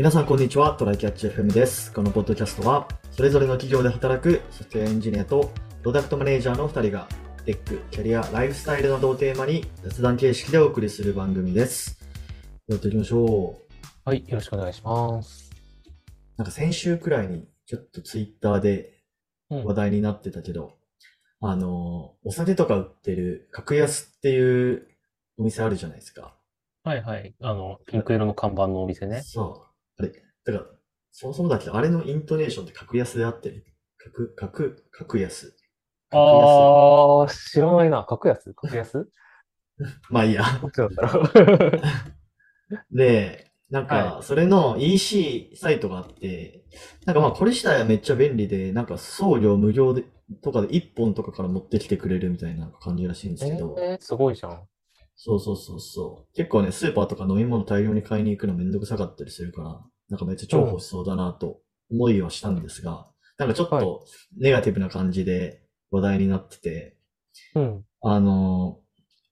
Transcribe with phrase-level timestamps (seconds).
[0.00, 1.92] 皆さんこんにちは、トライキャッチ FM です。
[1.92, 5.52] このポッドキャストは、それぞれの企業で働くソフトウェアエンジニアと
[5.82, 7.06] プロダクトマネージャーの2人が、
[7.44, 12.00] テック、キャリア、ライフスタイルなどをテーマに雑談形式でお送りする番組です。
[12.66, 13.78] やっていきましょう。
[14.06, 15.50] はい、よろしくお願いします。
[16.38, 19.02] なんか先週くらいにちょっとツイッターで
[19.50, 20.78] うん話題になってたけど、
[21.42, 24.88] あの、お酒とか売ってる格安っていう
[25.36, 26.34] お店あるじゃないですか。
[26.84, 27.34] はいはい。
[27.42, 29.20] あの、ピンク色の看板のお店ね。
[29.20, 29.69] そう。
[30.00, 30.12] あれ、
[30.44, 30.66] だから、
[31.12, 33.64] そもそもだけど、あれのイントネーションって格安であってる
[33.98, 35.54] 格、格、格安。
[36.08, 36.16] 格安。
[36.16, 38.04] あー、知らないな。
[38.04, 38.54] 格安？
[38.54, 39.08] 格安？
[40.10, 40.42] まあいいや。
[40.60, 41.26] どっちなんだろう。
[42.90, 46.64] で、なんか、はそれの EC サイトがあって、
[47.04, 50.04] なんかまあこれ自体はめっちゃ便利で、なんか送料無料で、
[50.42, 54.62] とかで1本とかから持ってきてくれるみたいな感じらしいんですけど、えー、すごいじゃん。
[55.16, 56.34] そうそうそうそう。
[56.34, 59.80] 結構ね、スーパーとか飲み物大量に買いに行くのめんどくさかったりするから、
[60.10, 63.06] なんかめっちゃ重宝しそうだなと思いはしたんですが、
[63.38, 64.04] なんかちょっはいと
[64.38, 66.96] ネガティブな感じで話題になってて、
[67.54, 67.84] うん。
[68.02, 68.80] あの、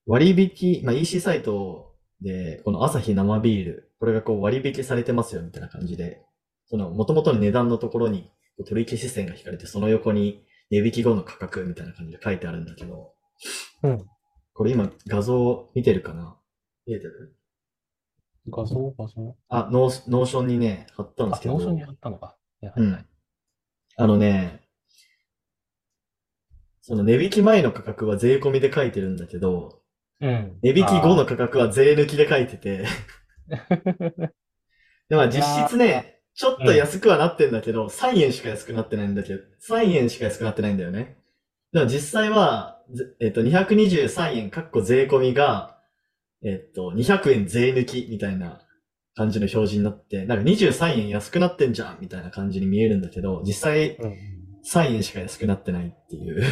[0.07, 6.23] 割引、まあ、EC サイトで、この朝日生ビール、これがこう割引されてますよみたいな感じで、
[6.67, 8.31] その元々の値段のところに
[8.67, 13.13] 取り消し線が引かれて、その横に値引き後の価格みたいな感じで書いてあるんだけど、
[13.83, 14.05] うん。
[14.55, 16.37] これ今画像見てるかな？
[16.87, 17.37] 見えてる？
[18.51, 18.95] 画像？
[18.99, 19.37] 画像？
[19.49, 21.55] あ、ノー Notion にね、貼ったんであす、けど。
[21.55, 22.37] Notion に貼ったのか。
[22.63, 23.07] いやうん。
[23.97, 24.63] あのね、
[26.83, 29.83] その値引き前の価格は税込みで書いてるんだけど、
[30.21, 30.59] うん。
[30.63, 32.85] 値引き後の価格は税抜きで書いてて、
[35.09, 41.19] でまあ実質ね、ちょっと安くはなってんだけど、3円しか安くなってないんだけど、3円しか安くなってないんだよね。
[41.73, 45.78] でも実際は、ぜえっと、223円、かっこ税込みが、
[46.45, 48.61] えっと、200円税抜きみたいな
[49.15, 54.17] 感じの表示になって、なんか23円安くなってんじゃんみたいな感じに見えるんだけど、実際うん。
[54.65, 56.43] 3円しか安くなってないっていう。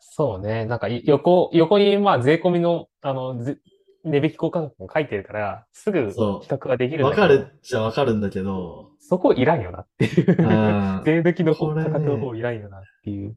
[0.00, 0.64] そうね。
[0.66, 3.58] なんかい横、横にまあ税込みの、あの、ぜ
[4.04, 10.32] 値引き交換も書いてるから、すぐ比そう較ができるわかるっちゃわかるんだけど、そこいらんよなっていうう。
[10.32, 13.34] ん 税抜きの価これね格の方いらんよなっていう。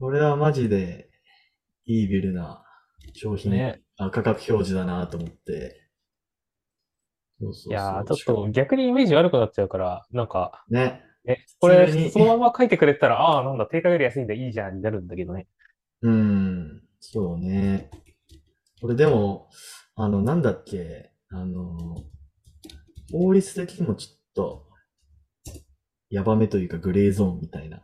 [0.00, 1.08] これはマジで
[1.86, 2.64] イービルな
[3.12, 3.80] 商品、ね。
[3.96, 5.80] あ価格表示だなと思って。
[7.40, 11.02] そうそうそういやー、ちょっと逆にイメージ悪くなっちゃうから、なんか、ね。
[11.26, 15.46] え、これそのまま書いてくれたら、ああー、なんだ、定価より安いんだ、いいじゃん、になるんだけどね。
[16.02, 16.82] うん。
[17.00, 17.90] そうね。
[18.80, 19.48] これでも、
[19.96, 22.04] あの、なんだっけ、あの、
[23.10, 24.66] 法律的にもちょっと、
[26.10, 27.82] ヤバめというかグレーゾーンみたいな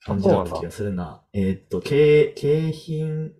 [0.00, 1.24] 感じだった気がするな。
[1.32, 3.32] えーっと、景、景品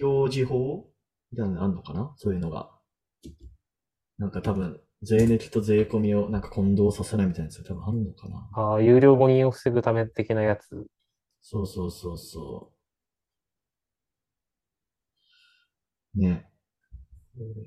[0.00, 0.87] 表示法
[1.32, 2.14] みたいなのあんのかな？
[2.16, 2.70] そういうのが。
[4.18, 8.48] なんか多分、税抜きと税込みをなんか混同させないみたいなやつが多分あんのかな？
[8.54, 10.86] ああ、有料誤認を防ぐため的なやつ。
[11.40, 12.72] そうそうそうそ
[16.16, 16.20] う。
[16.20, 16.46] ね。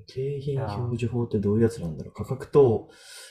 [0.06, 2.12] 景品表示法ってどういうやつなんだろう？
[2.12, 2.90] 価格等、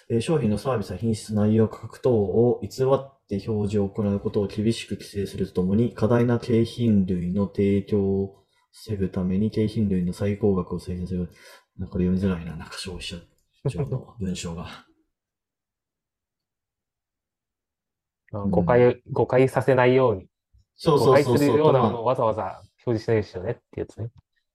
[0.09, 8.40] えー商品のサービスや品質、内容、価格等を偽って表示を行うことを厳しく規制するとともに、過大な景品類の提供を
[8.71, 11.29] 防ぐために、景品類の最高額を制限する。
[11.77, 13.17] なんかこれ読みづらいな、なんか消費者
[13.69, 14.67] 庁の 文章が。
[18.33, 20.27] あうん誤解、誤解させないように、
[20.75, 21.37] そう誤そうそうそう。
[21.37, 24.09] 解するようなまあものをわざわざ表示しないですよねってやつね。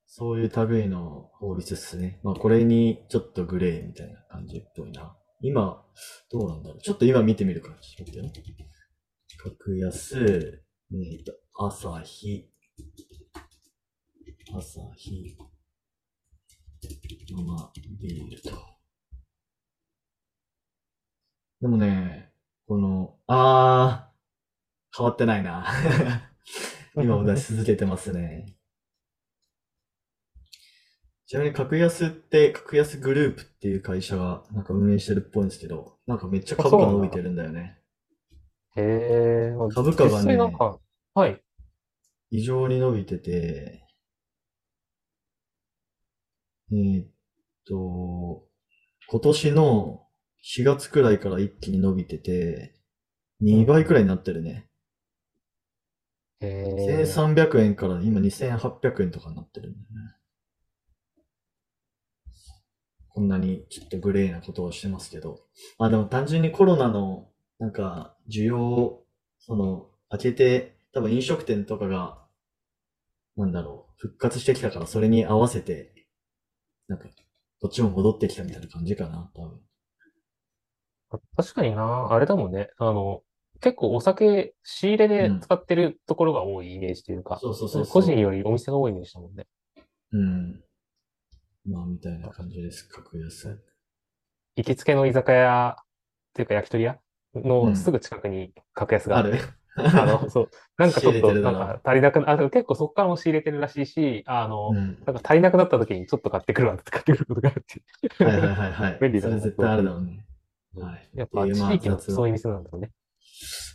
[0.06, 2.20] そういう類の法律ですね。
[2.22, 5.16] まあこれにちょっとグレーみたいな感じっぽいな。
[5.42, 5.84] 今、
[6.30, 6.80] どうなんだろう。
[6.80, 8.56] ちょっと今見てみるから、ちょっと待ってよ。
[9.36, 12.48] 格安、えっと、朝日、
[14.54, 15.36] 朝日、
[17.28, 17.70] 生
[18.00, 18.50] ビールと。
[21.60, 22.30] でもね、
[22.68, 25.66] この、あー、変わってないな。
[26.94, 28.54] 今も出し続けてますね。
[31.26, 37.80] ちなみに、格安って、格安グループっていう会社がなんか運営してるっぽいんですけど、なんかめっちゃ株価伸びてるんだよね。
[38.76, 40.78] へえ、株価がね実際なんか、
[41.14, 41.42] はい。
[42.30, 43.85] 異常に伸びてて、
[46.72, 47.06] えーっ
[47.66, 48.44] と、
[49.08, 50.06] 今年の
[50.42, 52.74] 4月くらいから一気に伸びてて、
[53.42, 54.68] 2倍くらいになってるね。
[56.40, 60.16] へえ、1300円から今2800円とかになってるんだよね。
[63.08, 65.40] こんなにちょっとグレーなことをしてますけど。
[65.78, 69.02] あ、でも単純にコロナの、なんか、需要、
[69.38, 72.22] その、明けて、多分飲食店とかが、
[73.36, 75.95] なんだろう、復活してきたからそれに合わせて、
[76.88, 77.08] なんか、
[77.60, 79.60] こっちも戻ってきたみたいな感じかな、多分。
[81.10, 82.70] あ確かにな、あれだもんね。
[82.78, 83.22] あの、
[83.60, 89.46] 結構お酒仕入れでうん使ってるところが多いイメージというか、そうそうそうそう個人よりお店が多いイメージだもんね。
[90.12, 90.62] うん。
[91.64, 92.88] まあ、みたいな感じです。
[92.88, 93.60] 格安。
[94.56, 95.84] 行きつけの居酒屋っ
[96.34, 96.98] ていうか焼き鳥屋
[97.34, 99.38] うんのすぐ近くに格安がある
[99.76, 100.50] あの、 そう。
[100.78, 104.76] なんかちょっと、なんか足りなくな、あ、結構そこからも仕入れてるらしいし、あの、うん。
[105.06, 107.82] なんか足りなくなった時にちょっと買ってくるわって買ってくることがあるってい
[108.26, 108.28] う。
[108.28, 108.98] はいはいはいはい。
[109.02, 110.26] 便利だなそれ絶対あるだろうね。
[110.78, 111.10] はい。
[111.14, 112.90] やっぱ地域のそういう店なんだろうね。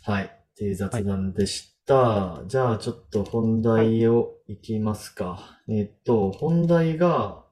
[0.04, 0.24] はい。
[0.24, 2.42] っていう雑談でした。
[2.46, 5.60] じゃあ、ちょっと本題をいきますか。
[5.68, 7.44] えっと、本題が、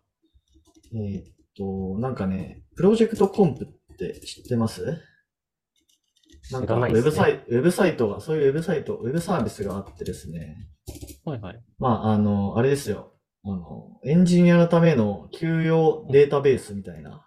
[0.94, 1.24] えっ
[1.56, 4.98] と、なんかね、プロジェクトコンプって知ってます？
[6.52, 10.56] なん知からウェブサイト、ウェブサイトが、そういうウェブサイト、ウェブサービスがあってですね。
[11.24, 11.62] はいはい。
[11.78, 13.14] まあ、あの、あれですよ。
[13.44, 17.26] あの、エンジニアのための給与データベースみたいな。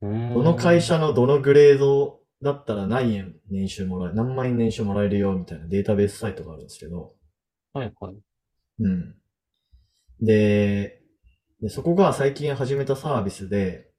[0.00, 0.08] ど
[0.42, 7.14] の会社のどのグレードだったら何円年収もらえる、何万円年収もらえるよみたいなデータベースサイトがあるんですけど、
[7.74, 8.14] はいはい。
[8.80, 9.14] うん。
[10.22, 11.02] で、
[11.60, 13.90] でそこが最近始めたサービスで、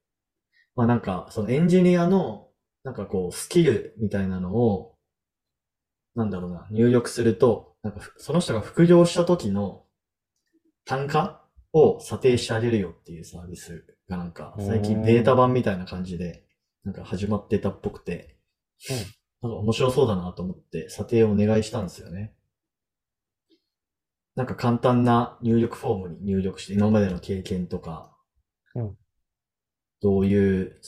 [0.75, 2.47] まあなんか、そのエンジニアの、
[2.83, 4.95] なんかこう、スキルみたいなのを、
[6.15, 9.85] なんだろうな、入力すると、なんかふ、その人が副業した時の
[10.85, 16.45] 単価を査定してあげるよっていうサービスがなんか、最近ベータ版みたいな感じで、
[16.83, 18.37] なんか始まってたっぽくて、
[19.41, 22.33] なんか面白そうだなと思って査定をお願いしたんですよね。
[24.35, 28.15] なんか簡単な入力フォームに入力して、今までの経験とか、
[28.75, 28.97] うん
[30.01, 30.81] どういう、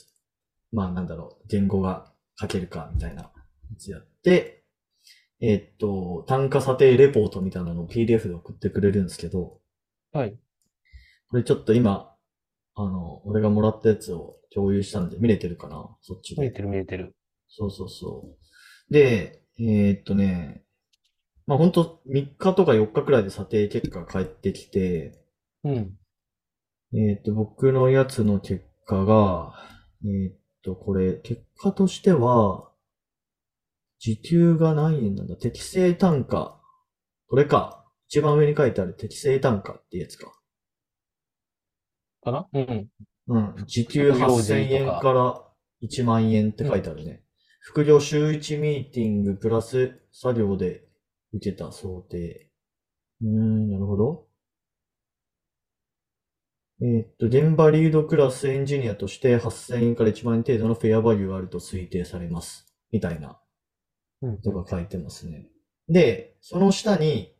[0.73, 3.31] まあなんだろう、言語が書けるかみたいなや
[3.77, 4.65] つやって、
[5.39, 9.59] えーっと、単価査定レポートみたいなのを PDF で送ってくれるんですけど、
[10.11, 10.37] はい。
[11.29, 12.15] これちょっと今、
[12.75, 15.89] あの、俺がもらったやつを共有したんで見れてるかな？
[16.01, 16.41] そっちで。
[16.41, 17.15] 見えてる見えてる。
[17.49, 18.35] そうそうそ
[18.89, 18.93] う。
[18.93, 20.63] で、えーっとね、
[21.45, 25.19] まあほんと3日とか4日くらいで査定結果が返ってきて、
[25.63, 25.97] うん。
[26.93, 29.53] えーっと、僕のやつの結果が、
[30.05, 32.69] えーっと、これ、結果としては、
[33.99, 35.35] 時給が何円なんだ？
[35.35, 36.59] 適正単価。
[37.27, 37.85] これか。
[38.07, 40.33] 一番上に書いてある適正単価ってやつか。
[42.21, 42.47] かな？
[42.53, 42.89] うん。
[43.27, 43.55] うん。
[43.65, 45.43] 時給副業時8000円から
[45.81, 47.23] 1万円って書いてあるね。
[47.61, 50.83] 副業週1ミーティングプラス作業で
[51.33, 52.49] 受けた想定。
[53.21, 54.27] うーん、なるほど。
[56.81, 62.65] えーっと、現場リードクラスエンジニアとして8000円から1万円程度のフェアバリューがあると推定されます。
[62.91, 63.39] みたいな
[64.21, 64.41] うん。
[64.41, 65.47] とか書いてますね。
[65.87, 67.35] で、その下に、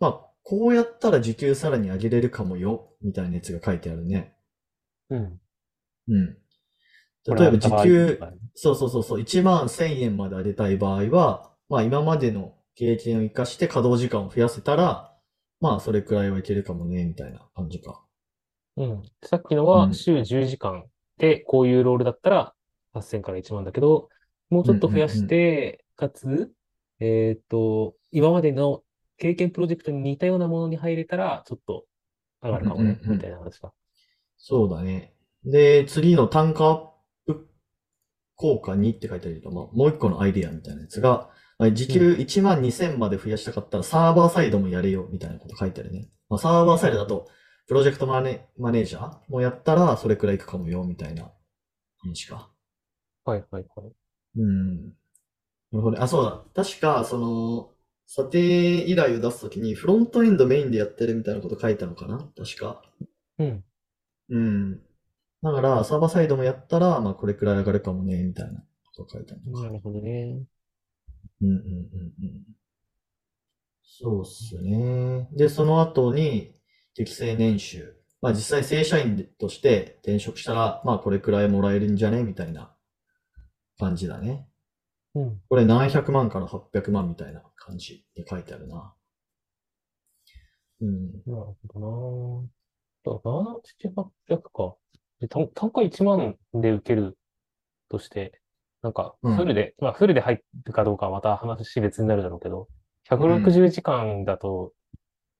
[0.00, 4.34] まあ、こうやったら時給さらに上げれるかもよ、みたいなやつが書いてあるね。
[5.10, 5.40] うん。
[6.08, 6.36] うん。
[7.26, 8.18] 例えば時給
[8.54, 15.14] そうそうそうそう、1万1000円まで上げたい場合は、まあ今までの経験を活かして稼働時間を増やせたら、
[15.60, 18.02] まあそれくらいはいけるかもね、みたいな感じか。
[18.78, 19.02] うん。
[19.22, 20.84] さっきのうんは週10時間
[21.18, 22.54] で、こういうロールだったら
[22.94, 24.08] 8000から1万だけど、
[24.50, 26.52] もうちょっと増やして、かつ、
[27.00, 28.82] えっと、今までの
[29.18, 31.84] 経験プロジェクトに似たようなものに入れたら、ちょっと
[32.42, 33.72] 上がるかもね、みたいな話か。
[34.36, 35.12] そうだね。
[35.44, 36.88] で、次の単価アッ
[37.26, 37.48] プ
[38.36, 46.08] 効果2って書いてあるけど、まあもう一個のアイディアみたいなやつが、まあ時給1万2000まで増やしたかったらサーバーサイドもやれよ、みたいなこと書いてあるね。
[46.28, 47.28] まあサーバーサイドだと、
[47.68, 51.30] プロジェクトマネマネージャーもやったらそれくらいいくかもよ、みたいな
[51.98, 52.50] 話か。
[53.26, 53.92] はいはいはい。
[54.38, 54.84] うん。
[54.86, 54.90] な
[55.74, 55.98] るほどね。
[56.00, 56.42] あ、そうだ。
[56.54, 57.70] 確か、その、
[58.06, 62.26] 査定依頼を出すときに、フロントエンドメインでやってるみたいなこと書いたのかな？
[62.34, 62.82] 確か。
[63.38, 63.64] うん。
[64.30, 64.80] うん。
[65.42, 68.64] だから、サーバーサイドもやったら、まあ、これくらい上がるかもね、みたいな
[68.96, 69.62] こと書いたのか。
[69.64, 70.42] なるほどね。
[71.42, 72.42] うんうんうんうん。
[73.82, 75.28] そうっすね。
[75.32, 76.54] で、その後に、
[76.98, 77.94] 適正年収。
[78.20, 82.74] まあ、実際正社員として転職したら、まあ、これくらいもらえるんじゃねみたいな
[83.78, 84.48] 感じだね。
[85.14, 85.40] うん。
[85.48, 88.92] これ700万から800万みたいな感じで書いてあるな。
[90.80, 91.12] うん。
[91.24, 92.42] なるほど
[93.04, 93.14] な。
[93.14, 94.76] だから7、800か。
[95.20, 97.16] で、単単価1万で受ける
[97.88, 98.40] として、
[98.82, 102.66] なんか、うんフルで、まあ、フルで入るかどうかはまた話別になるだろうけど、
[103.08, 104.72] 160時間だと、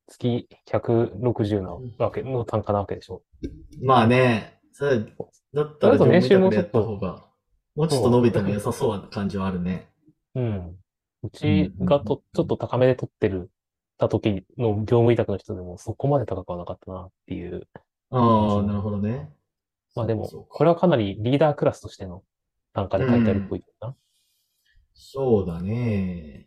[0.09, 3.23] 月160なわけの単価なわけでしょ。
[3.83, 5.01] まあね、それ、
[5.55, 7.27] だったら年収も業務委託でやった方が、
[7.77, 9.89] もうちょっと伸びても良さそうな感じはあるね。
[10.35, 10.77] うん。
[11.23, 13.51] うちがと、ちょっと高めで取ってる、
[13.99, 17.69] た時の業務委託の人でもそこまで高くはなかったなっていう。
[18.11, 19.31] ああ、なるほどね。
[19.95, 22.23] まあでもこれはかなりリーダークラスとしての
[22.73, 23.97] 単価で書いてあるっぽいな。
[24.95, 26.47] そうだね。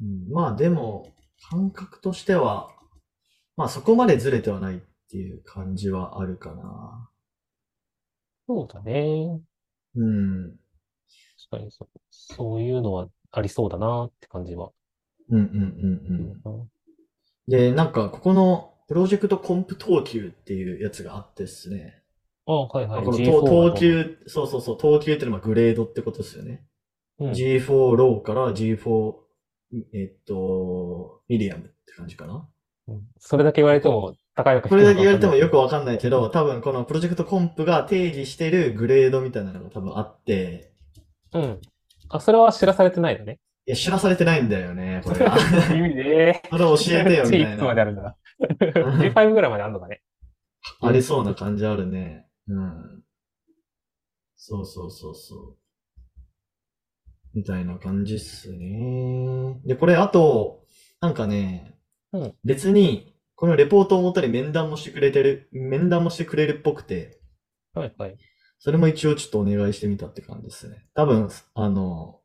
[0.00, 1.12] うん、まあでも、
[1.50, 2.68] 感覚としては、
[3.56, 4.80] まあそこまでずれてはないっ
[5.10, 7.08] ていう感じはあるかな。
[8.46, 9.40] そうだね。
[9.96, 10.50] うん。
[11.50, 14.70] 確かにそう、そういうのはありそうだなって感じは。
[15.30, 16.68] うんうんうんうん。
[17.48, 22.02] で、なんか、ここのプロジェクトコンプ等級っていうやつがあってですね。
[22.46, 23.04] ああ、はいはい。
[23.04, 26.64] この G4 等級、そうそうそう、等級っていうのはグレードってことですよね。
[27.18, 29.14] うん G4 low から G4、
[29.92, 32.48] えっと、ミディアムって感じかな？
[32.88, 40.72] うんそれだけ言われても高いのかこれだけ言われてもよくわわかんないけど、多分この PROJECT COMP が定義してるグレードみたいなのが多分あって、
[41.32, 41.60] うん。
[42.08, 43.38] あ、それは知らされてないのね。
[43.66, 45.36] いや、知らされてないんだよね、これが。
[45.74, 47.82] 意味でそれ教えてよ、みたい G いくつまでな。
[47.82, 50.02] あるんだ G5 ぐらいまであるのかね。
[50.80, 52.26] ありそうな感じあるね。
[52.48, 53.04] うん。
[54.34, 55.56] そうそうそうそう。
[57.34, 59.60] みたいな感じっすね。
[59.64, 60.64] で、これ、あと、
[61.00, 61.78] なんかね、
[62.12, 67.20] うん別に、このレポートをもとに面談もしてくれてる、面談もしてくれるっぽくて、
[67.74, 68.16] はいはい。
[68.58, 70.86] それも一応ちょっとお願いしてみたって感じですね。
[70.94, 72.20] 多分、あの、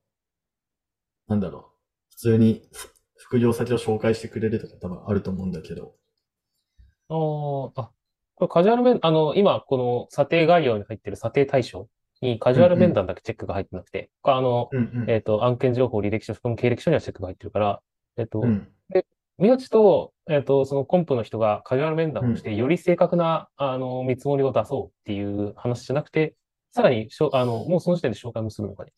[1.28, 1.64] なんだろう。
[2.12, 5.96] 普通にふ副業先を紹介してくれるとか多分あると思うんだけど。
[7.10, 7.92] あーあ、
[8.36, 11.90] これカジュアル面、あの、今、この査定概要に入ってる査定対象
[12.22, 15.10] にカジュアル面談だけチェックが入ってなくて、これあの、うんうん。
[15.10, 17.82] えっと、案件情報、履歴書、含む経歴書にはチェックが入ってるから、
[18.18, 18.68] えっと、うん。
[19.38, 26.36] 宮地と、えっと、そのコンプの人がカジュアル面談をして、より正確な、あの、見積もりを出そうっていう話じゃなくて、
[26.72, 28.92] さらにしょ、あの、もうその時点で紹介もするのかね。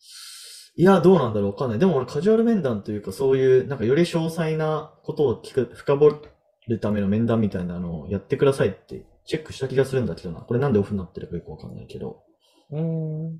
[0.75, 1.79] いや、どうなんだろうわかんない。
[1.79, 6.21] でも俺カジュアル面談というかそういう、なんかより詳細なことを聞く、深掘
[6.69, 10.39] るための面談みたいなのをやってくださいってチェックした気がするんだけどな。
[10.39, 12.23] これなんでオフになってるかよくわかんないけど。
[12.71, 13.25] うーん。
[13.31, 13.39] うん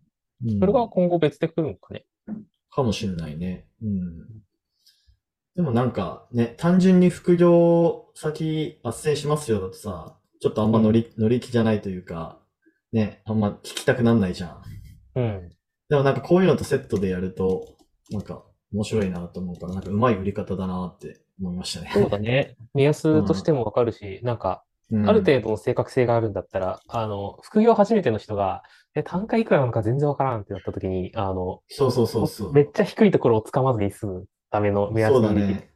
[0.59, 2.05] それが今後別で来るのかね。
[2.71, 3.67] かもしんないね。
[3.83, 4.25] うん。
[5.55, 12.39] でもなんかね、単純に副業先斡旋しますよだとさ、ちょっとあんま乗り、乗り気じゃないというか、
[12.93, 14.63] ね、あんま聞きたくなんないじゃん。
[15.15, 15.49] うん。
[15.89, 17.75] でもなんかこういうのとセットでやると、
[18.11, 21.91] なんか面白いなと思うから、なんかうまい売り方だなって思いましたね。
[21.93, 22.55] そうだね。
[22.73, 28.63] 目安としてもわかるし、なんか、うんある程度の正確性があるんだったら、あの、副業初めての人が、
[28.95, 32.53] え、単価いくらなのか全然わからんってなった時に、あの、そうそうそうそう。
[32.53, 35.33] めっちゃ低いところをつかまずに済むための目安そうだ。
[35.33, 35.71] ね。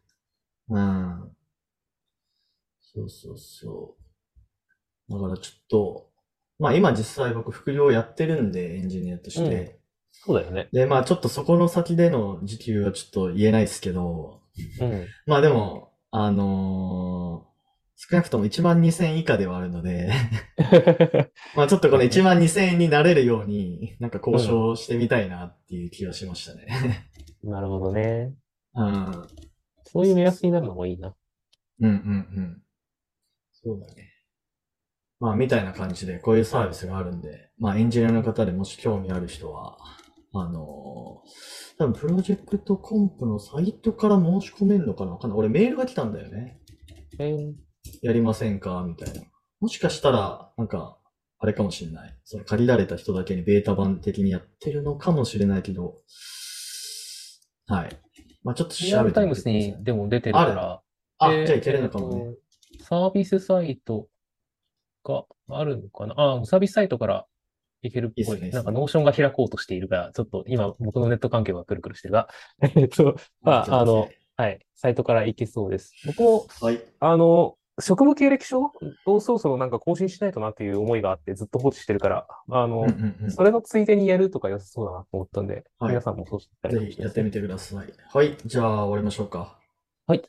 [0.70, 1.32] うん。
[2.82, 3.96] そうそうそ
[5.10, 5.14] う。
[5.14, 6.10] だからちょっと、
[6.60, 9.80] まあ今実際僕副業やってるんで、エンジニアとして。
[10.12, 10.70] そうだよね。
[10.72, 14.42] で、まあちょっとそこの先での時給はちょっと言えないですけど、
[14.80, 15.08] うん。
[15.26, 17.53] まあでも、あのー
[17.96, 20.12] 少なくとも1万2000円以下ではあるので、
[21.56, 26.68] まあちょっとこの1万2000円になれるように、なんか交渉してみたいなっていう気がしましたね。
[27.44, 28.34] なるほどね。
[28.76, 29.28] うん。
[29.86, 31.16] そういう目安になるのもいいな。
[31.80, 31.96] うんうんう
[32.42, 32.62] ん。
[33.52, 34.10] そうだね。
[35.20, 39.78] まあみたいな感じでこういうサービスがあるんで、まあエンジニアの方でもし興味ある人は、
[40.34, 45.40] あのー多分プロジェクトコンプのサイトから申し込めんのかなわかんない。
[45.40, 46.60] 俺メールが来たんだよね。
[47.20, 47.54] えー
[48.02, 48.84] やりませんか？
[48.88, 49.22] みたいな。
[49.60, 50.98] もしかしたら、なんか、
[51.40, 52.18] あれかもしれない。
[52.24, 55.96] その借りられた人だけにベータ版的にやってるのかもしれないけど、
[57.68, 57.98] はい。
[58.44, 60.82] まあちょっとリアルタイムス調べてみてくださいにでも出てるから、
[61.18, 62.24] あ、でじゃあいけるのかもね。
[62.26, 64.08] えっとサービスサイト
[65.04, 66.16] があるのかな？
[66.18, 67.26] あ、サービスサイトから
[67.82, 68.38] いけるっぽい。
[68.38, 72.30] いいねなんか Notion が開こうとしているが、ちょっと今僕のネット環境がくるくるしてるが、
[72.62, 75.94] えっと、まあ、あの、はい、サイトからいけそうです。
[76.06, 76.82] 僕も、はい。
[77.00, 78.72] あの、職務経歴書？
[79.06, 83.32] をそろそろなんか更新しないとなっていう思いがあってずっと放置してるから、あのうん、うんうん。
[83.32, 87.94] それのついでにやるとか良さそうだなと思ったんで、はい皆さんもそうしてたぜひやってみてください。
[88.14, 88.38] はい。
[88.46, 89.58] じゃあ終わりましょうか。
[90.08, 90.24] はい。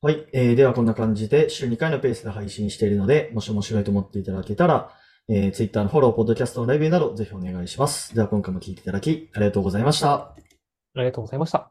[0.00, 0.26] はい。
[0.32, 4.90] えー、ではこんな感じで週2回のペースで配信しているので、もし面白いと思っていただけたら、
[5.28, 8.14] えー、Twitter のフォロー、ポッドキャストのレビューなどぜひお願いします。
[8.14, 10.12] では今回も聞いていただきありがとうございました。
[10.12, 10.34] あ
[10.96, 11.70] りがとうございました。